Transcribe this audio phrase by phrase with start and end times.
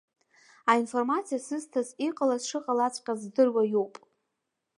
[0.71, 3.95] Аинформациа сызҭаз иҟалаз шыҟалаҵәҟьаз здыруа иоуп.